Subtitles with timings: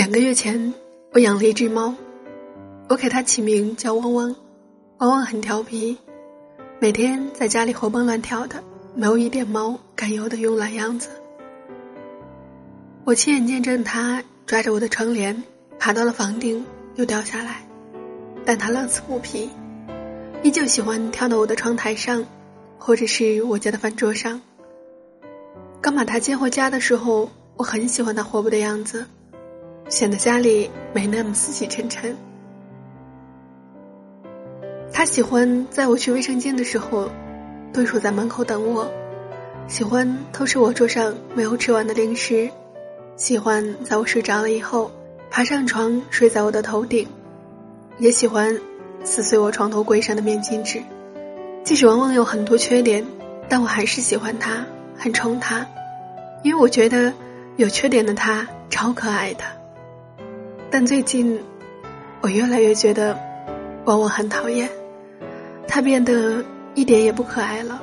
[0.00, 0.72] 两个月前，
[1.12, 1.94] 我养了一只猫，
[2.88, 4.34] 我给它起名叫汪汪。
[4.96, 5.98] 汪汪很调皮，
[6.80, 11.10] 每天在家里活蹦乱跳的，没有一点猫该有的慵懒样子。
[13.04, 15.44] 我亲眼见证它抓着我的窗帘，
[15.78, 16.64] 爬到了房顶，
[16.94, 17.68] 又掉下来，
[18.46, 19.50] 但它乐此不疲，
[20.42, 22.24] 依旧喜欢跳到我的窗台上，
[22.78, 24.40] 或者是我家的饭桌上。
[25.82, 27.28] 刚把它接回家的时候，
[27.58, 29.04] 我很喜欢它活泼的样子。
[29.90, 32.16] 显得家里没那么死气沉沉。
[34.92, 37.10] 他喜欢在我去卫生间的时候，
[37.72, 38.86] 蹲守在门口等我；
[39.66, 42.48] 喜欢偷吃我桌上没有吃完的零食；
[43.16, 44.90] 喜欢在我睡着了以后，
[45.30, 47.06] 爬上床睡在我的头顶；
[47.98, 48.58] 也喜欢
[49.04, 50.80] 撕碎我床头柜上的面巾纸。
[51.64, 53.04] 即使往往有很多缺点，
[53.48, 54.64] 但我还是喜欢他，
[54.96, 55.66] 很宠他，
[56.42, 57.12] 因为我觉得
[57.56, 59.59] 有缺点的他超可爱的。
[60.72, 61.42] 但最近，
[62.20, 63.18] 我越来越觉得
[63.86, 64.70] 汪汪很讨厌，
[65.66, 66.44] 他变得
[66.74, 67.82] 一点也不可爱了。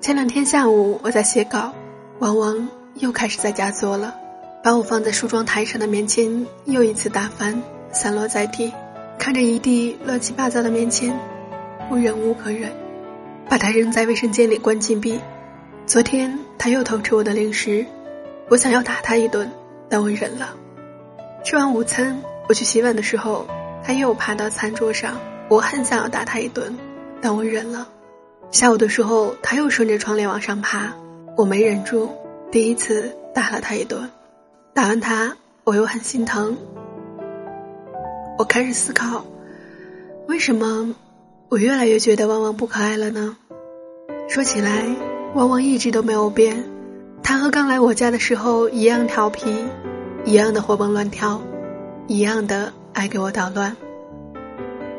[0.00, 1.72] 前两天下午我在写稿，
[2.20, 4.14] 汪汪又开始在家作了，
[4.62, 8.72] 把我放在梳妆台上的棉签又一次打翻，散落在地。
[9.18, 11.12] 看着一地乱七八糟的棉签，
[11.90, 12.70] 我忍无可忍，
[13.48, 15.18] 把它扔在卫生间里关禁闭。
[15.86, 17.84] 昨天他又偷吃我的零食，
[18.48, 19.50] 我想要打他一顿，
[19.88, 20.54] 但我忍了。
[21.46, 23.46] 吃完午餐，我去洗碗的时候，
[23.84, 25.20] 他又爬到餐桌上。
[25.48, 26.76] 我很想要打他一顿，
[27.20, 27.86] 但我忍了。
[28.50, 30.92] 下午的时候，他又顺着窗帘往上爬，
[31.36, 32.10] 我没忍住，
[32.50, 34.10] 第一次打了他一顿。
[34.74, 36.56] 打完他，我又很心疼。
[38.38, 39.24] 我开始思考，
[40.26, 40.96] 为什么
[41.48, 43.36] 我越来越觉得汪汪不可爱了呢？
[44.28, 44.84] 说起来，
[45.36, 46.64] 汪汪一直都没有变，
[47.22, 49.54] 他和刚来我家的时候一样调皮。
[50.26, 51.40] 一样的活蹦乱跳，
[52.08, 53.76] 一样的爱给我捣乱。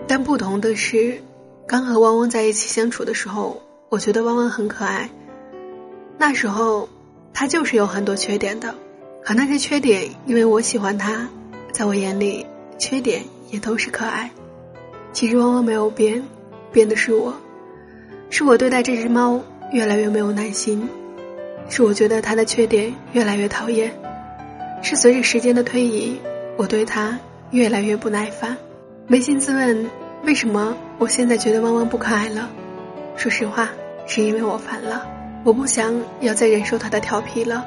[0.07, 1.21] 但不同的是，
[1.67, 5.09] 刚和汪汪在一起相处的时候，我觉得汪汪很可爱。
[6.17, 6.87] 那时候，
[7.33, 8.73] 他就是有很多缺点的，
[9.21, 11.27] 可那些缺点，因为我喜欢他，
[11.73, 12.45] 在我眼里，
[12.79, 13.21] 缺点
[13.51, 14.31] 也都是可爱。
[15.11, 16.23] 其实汪汪没有变，
[16.71, 17.33] 变的是我，
[18.29, 19.41] 是我对待这只猫
[19.73, 20.87] 越来越没有耐心，
[21.67, 23.93] 是我觉得它的缺点越来越讨厌。
[24.81, 26.19] 是随着时间的推移，
[26.57, 27.19] 我对他
[27.51, 28.57] 越来越不耐烦。
[29.09, 29.89] 扪心自问，
[30.23, 32.49] 为什么我现在觉得汪汪不可爱了？
[33.16, 33.69] 说实话，
[34.05, 35.07] 是因为我烦了，
[35.43, 37.66] 我不想要再忍受他的调皮了。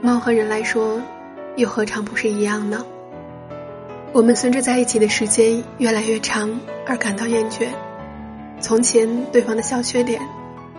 [0.00, 1.00] 猫和人来说，
[1.56, 2.84] 又何尝不是一样呢？
[4.12, 7.68] 我们随着在一起的时间越来越长而感到厌倦。
[8.60, 10.20] 从前对方的小缺点，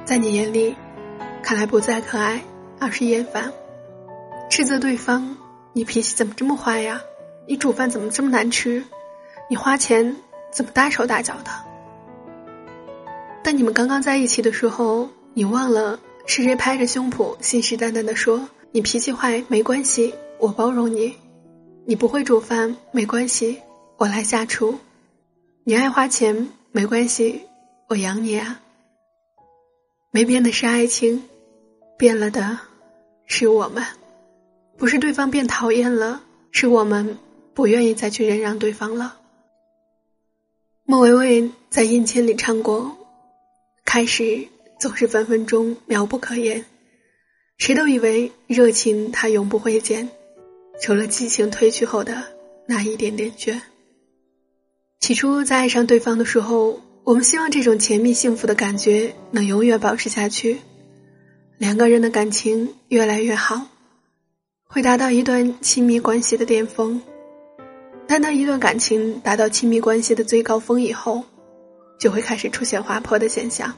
[0.06, 0.76] 在你眼里，
[1.42, 2.42] 看来不再可爱，
[2.80, 3.52] 而是厌烦。
[4.50, 5.36] 斥责对方
[5.74, 7.02] ：“你脾气怎么这么坏呀？
[7.48, 8.84] 你煮饭怎么这么难吃？
[9.50, 10.16] 你花钱
[10.52, 11.52] 怎么大手大脚的？”
[13.44, 21.14] 但你们刚刚在一起的时候，你忘了是谁拍着胸脯信誓旦旦的说：“你脾气坏没关系，我包容你；
[21.86, 23.62] 你不会煮饭没关系，
[23.98, 24.74] 我来下厨；
[25.64, 27.42] 你爱花钱没关系，
[27.90, 28.60] 我养你啊。”
[30.12, 31.24] 没变的是爱情，
[31.98, 32.58] 变了的
[33.28, 33.84] 是我们。
[34.78, 36.22] 不是对方变讨厌了，
[36.52, 37.18] 是我们
[37.54, 39.18] 不愿意再去忍让对方了。
[40.84, 42.98] 莫文蔚在《印签》里唱过
[43.86, 44.48] ：“开始
[44.80, 46.66] 总是分分钟妙不可言，
[47.58, 50.10] 谁都以为热情它永不会减，
[50.82, 52.24] 除了激情褪去后的
[52.68, 53.62] 那一点点倦。
[55.00, 60.58] 起初在爱上对方的时候，我们希望这种甜蜜幸福的感觉能永远保持下去，
[61.58, 63.68] 两个人的感情越来越好。”
[64.68, 67.00] 会达到一段亲密关系的巅峰，
[68.08, 71.24] 但当一段感情达到亲密关系的最高峰以后，
[71.98, 73.74] 就会开始出现滑坡的现象。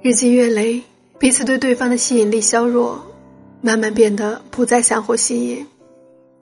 [0.00, 0.82] 日积月累，
[1.18, 3.04] 彼此对对方的吸引力削弱，
[3.60, 5.66] 慢慢变得不再相互吸引，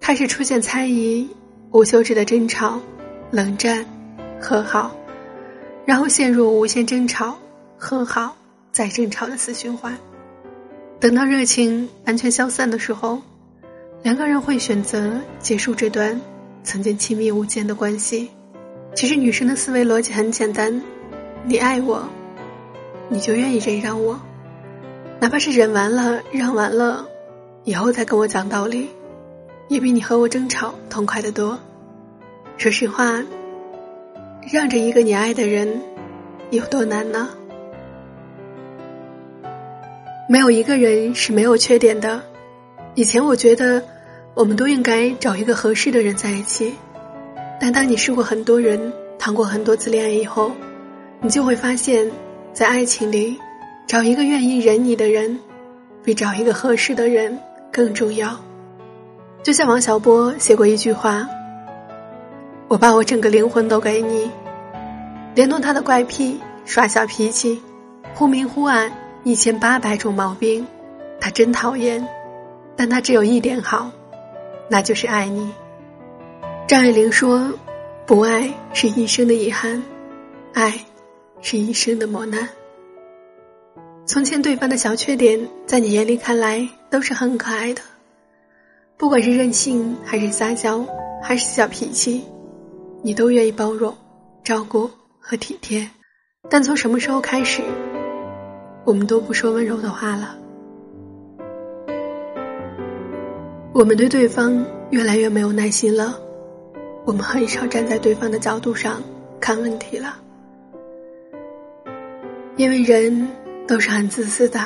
[0.00, 1.28] 开始出现猜疑、
[1.72, 2.80] 无休止的争吵、
[3.30, 3.84] 冷战、
[4.40, 4.94] 和好，
[5.84, 7.36] 然后陷入无限争吵、
[7.76, 8.36] 和好
[8.70, 9.98] 再争吵的死循环。
[11.00, 13.22] 等到热情完全消散的时候，
[14.02, 16.20] 两个人会选择结束这段
[16.62, 18.28] 曾经亲密无间的关系。
[18.94, 20.82] 其实女生的思维逻辑很简单：
[21.42, 22.06] 你爱我，
[23.08, 24.20] 你就愿意忍让我，
[25.18, 27.06] 哪怕是忍完了、让完了，
[27.64, 28.90] 以后再跟我讲道理，
[29.68, 31.58] 也比你和我争吵痛快的多。
[32.58, 33.24] 说实话，
[34.52, 35.80] 让着一个你爱的人，
[36.50, 37.30] 有多难呢？
[40.30, 42.22] 没有一个人是没有缺点的。
[42.94, 43.82] 以前我觉得
[44.32, 46.72] 我们都应该找一个合适的人在一起。
[47.60, 50.52] 但当你试过很多人，谈过很多次恋爱以后，
[51.20, 52.08] 你就会发现，
[52.52, 53.36] 在爱情里，
[53.88, 55.36] 找一个愿意忍你的人，
[56.04, 57.36] 比找一个合适的人
[57.72, 58.38] 更重要。
[59.42, 61.28] 就像王小波写过一句话
[62.70, 64.30] ：“我把我整个灵魂都给你，
[65.34, 67.60] 连同他的怪癖、耍小脾气、
[68.14, 68.92] 忽明忽暗
[69.22, 70.66] 一千八百种毛病，
[71.20, 72.06] 他真讨厌，
[72.76, 73.90] 但他只有一点好，
[74.68, 75.52] 那就是爱你。”
[76.66, 77.52] 张爱玲说
[78.06, 79.82] ：“不爱是一生的遗憾，
[80.54, 80.72] 爱
[81.40, 82.48] 是一生的磨难。”
[84.06, 87.82] 从前对方的小缺点，在你眼里看来都是很可爱的，
[88.96, 90.84] 不管是任性还是撒娇，
[91.22, 92.24] 还是小脾气，
[93.02, 93.94] 你都愿意包容、
[94.42, 94.90] 照顾
[95.20, 95.88] 和体贴。
[96.48, 97.62] 但从什么时候开始，
[98.84, 100.36] 我们都不说温柔的话了？
[103.72, 106.18] 我们对对方越来越没有耐心了。
[107.04, 109.02] 我们很少站在对方的角度上
[109.40, 110.16] 看问题了，
[112.56, 113.28] 因为人
[113.66, 114.60] 都是很自私的。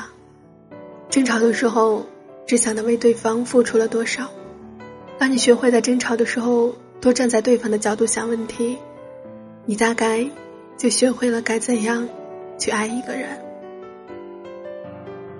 [1.08, 2.06] 争吵的时候，
[2.46, 4.28] 只想着为对方付出了多少。
[5.18, 8.78] 当你学会在争吵的时候多站在对方的角度想问题，
[9.64, 10.28] 你大概
[10.76, 12.08] 就学会了该怎样
[12.58, 13.28] 去爱一个人。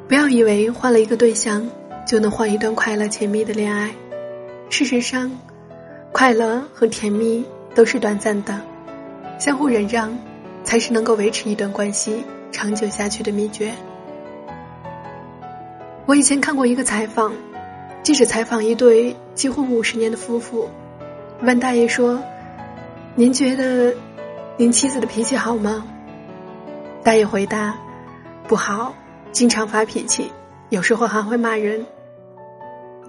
[0.06, 1.68] 不要以为换了一个对象
[2.06, 3.94] 就能换一段快乐甜蜜的恋爱，
[4.70, 5.30] 事实上。
[6.12, 8.60] 快乐和甜蜜都是短暂的，
[9.40, 10.16] 相互忍让，
[10.62, 12.22] 才是能够维持一段关系
[12.52, 13.72] 长久下去的秘诀。
[16.06, 17.32] 我以前看过一个采访，
[18.04, 20.70] 记者采访一对结婚五十年的夫妇，
[21.42, 22.22] 问大爷说
[23.16, 23.92] ：“您觉得
[24.56, 25.84] 您妻子的脾气好吗？”
[27.02, 27.76] 大爷回答
[28.46, 28.94] ：“不好，
[29.34, 30.30] 经常发脾气，
[30.70, 31.84] 有时候还会骂人。”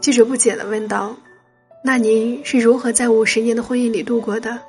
[0.02, 1.16] 记者不解的问道。
[1.84, 4.60] 那您是如何在五十年的婚姻里度过的？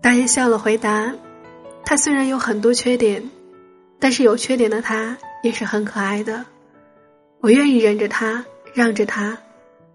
[0.00, 1.12] 大爷笑了，回答
[1.84, 3.28] ：“他虽然有很多缺点，
[3.98, 6.46] 但是有缺点的他也是很可爱的。
[7.40, 9.36] 我愿意忍着他，让着他，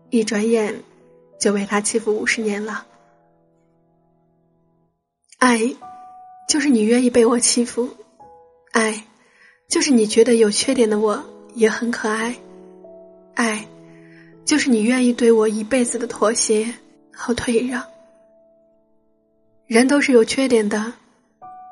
[0.09, 0.83] 一转眼
[1.39, 2.85] 就被他欺负五十年了。
[5.39, 5.61] 爱，
[6.49, 7.87] 就是你愿意被我欺负；
[8.73, 9.05] 爱，
[9.67, 11.23] 就是你觉得有缺点的我
[11.53, 12.33] 也很可爱；
[13.35, 13.67] 爱。”
[14.45, 16.73] 就是你愿意对我一辈子的妥协
[17.11, 17.85] 和退让。
[19.65, 20.93] 人都是有缺点的，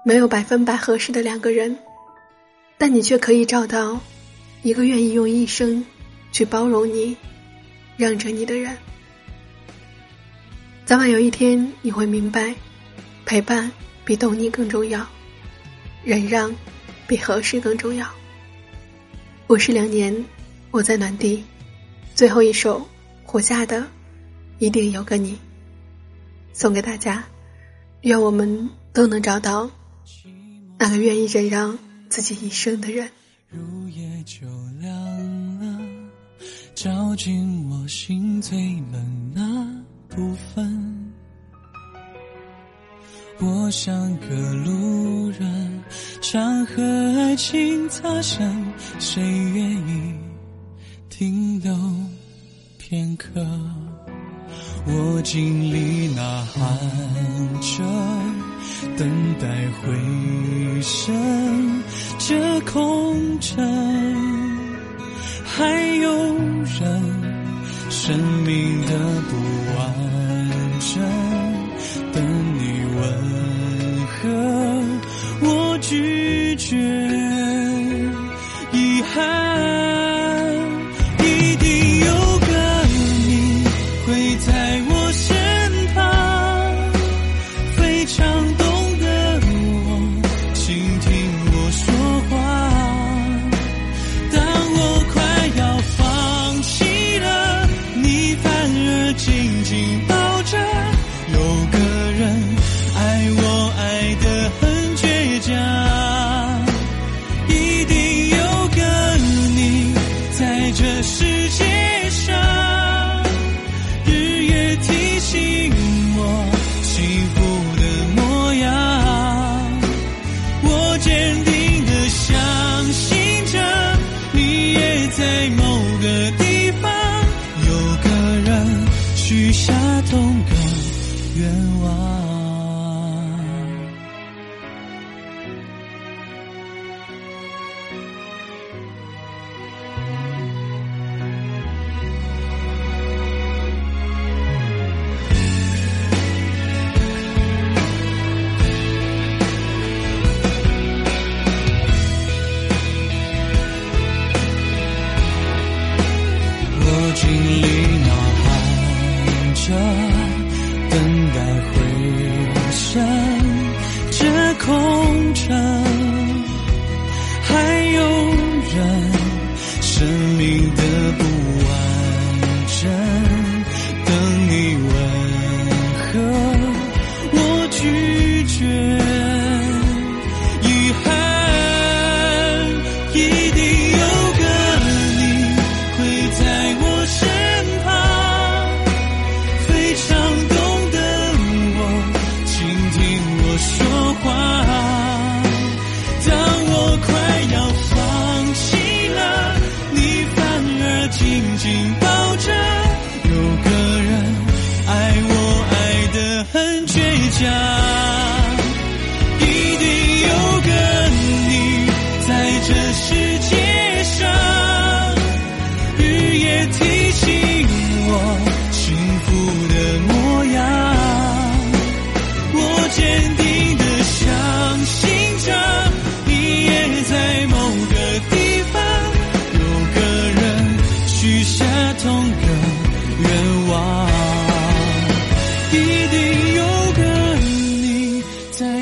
[0.06, 1.78] 没有百分百合适的两个人，
[2.78, 4.02] 但你却可以找到
[4.62, 5.86] 一个愿意用一生
[6.34, 7.16] 去包容你、
[7.96, 8.76] 让着你的人。
[10.84, 12.54] 早晚有一天你会明白，
[13.26, 13.72] 陪伴
[14.04, 15.08] 比懂你更重要，
[16.04, 16.54] 忍让
[17.07, 18.07] 比合适更重要。
[19.48, 20.25] 我是两年，
[20.72, 21.44] 我在暖地。
[22.16, 22.88] 最后一首，
[23.24, 23.86] 活下的
[24.60, 25.38] 一定有个你，
[26.54, 27.24] 送给大家。
[28.02, 29.69] 愿我们都能找到
[30.78, 31.78] 那个愿意忍让
[32.10, 33.10] 自己一生的人。
[33.50, 34.48] 入夜就
[34.80, 35.81] 亮了，
[36.74, 38.58] 照进我心最
[38.91, 41.05] 冷那部分。
[43.39, 45.84] 我像个路人，
[46.22, 46.82] 常和
[47.20, 48.50] 爱情擦身，
[49.00, 50.13] 谁愿意？
[51.10, 51.74] 停留
[52.77, 53.30] 片刻，
[54.86, 56.77] 我尽力呐喊
[57.62, 57.84] 着，
[58.98, 59.48] 等待
[59.82, 61.84] 回声
[62.18, 63.63] 这空城，
[65.46, 65.63] 还
[66.01, 66.12] 有
[66.80, 67.01] 人
[67.89, 68.92] 生命的
[69.30, 69.38] 不
[69.77, 70.25] 完
[76.56, 77.14] 去。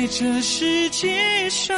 [0.04, 1.74] 在这世界上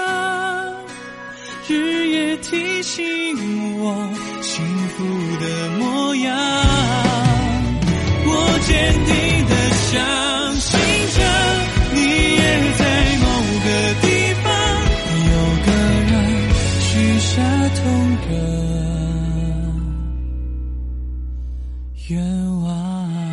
[1.69, 4.11] 日夜提醒我
[4.43, 5.05] 幸福
[5.41, 6.35] 的模样
[8.27, 9.15] 我坚定
[9.47, 9.55] 的
[9.87, 9.95] 相
[10.57, 10.75] 信
[11.15, 11.19] 着
[11.95, 12.01] 你
[12.35, 12.43] 也
[12.79, 12.83] 在
[13.23, 13.25] 某
[13.63, 13.67] 个
[14.03, 14.05] 地
[14.43, 14.45] 方
[15.31, 15.69] 有个
[16.11, 16.13] 人
[16.81, 16.91] 许
[17.21, 17.31] 下
[17.77, 17.85] 同
[18.27, 18.29] 个
[22.09, 22.13] 愿
[22.65, 23.26] 望。